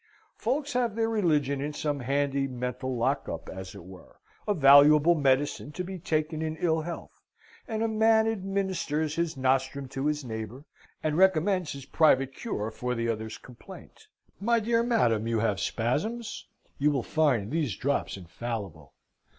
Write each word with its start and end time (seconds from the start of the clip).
Folks 0.35 0.73
have 0.73 0.95
their 0.95 1.07
religion 1.11 1.61
in 1.61 1.73
some 1.73 1.99
handy 1.99 2.47
mental 2.47 2.97
lock 2.97 3.29
up, 3.29 3.47
as 3.49 3.75
it 3.75 3.83
were 3.83 4.15
a 4.47 4.53
valuable 4.55 5.13
medicine, 5.13 5.71
to 5.73 5.83
be 5.83 5.99
taken 5.99 6.41
in 6.41 6.57
ill 6.57 6.81
health; 6.81 7.21
and 7.67 7.83
a 7.83 7.87
man 7.87 8.27
administers 8.27 9.13
his 9.15 9.37
nostrum 9.37 9.87
to 9.89 10.07
his 10.07 10.25
neighbour, 10.25 10.65
and 11.03 11.19
recommends 11.19 11.73
his 11.73 11.85
private 11.85 12.33
cure 12.33 12.71
for 12.71 12.95
the 12.95 13.07
other's 13.07 13.37
complaint. 13.37 14.07
"My 14.39 14.59
dear 14.59 14.81
madam, 14.81 15.27
you 15.27 15.37
have 15.37 15.59
spasms? 15.59 16.47
You 16.79 16.89
will 16.89 17.03
find 17.03 17.51
these 17.51 17.75
drops 17.75 18.17
infallible!" 18.17 18.93